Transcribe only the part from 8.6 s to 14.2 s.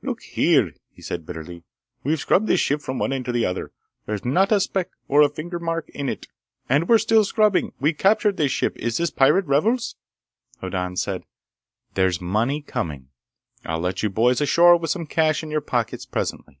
Is this pirate revels?" Hoddan said: "There's money coming. I'll let you